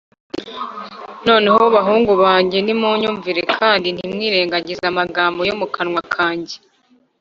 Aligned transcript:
noneho 1.27 1.61
bahungu 1.75 2.11
banjye, 2.23 2.57
nimunyumvire, 2.61 3.41
kandi 3.59 3.87
ntimwirengagize 3.95 4.83
amagambo 4.91 5.39
yo 5.49 5.55
mu 5.59 5.67
kanwa 5.75 6.01
kanjye 6.15 6.55